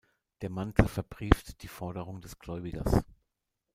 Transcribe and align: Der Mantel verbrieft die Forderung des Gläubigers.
Der 0.41 0.49
Mantel 0.49 0.87
verbrieft 0.87 1.61
die 1.61 1.67
Forderung 1.67 2.21
des 2.21 2.39
Gläubigers. 2.39 3.05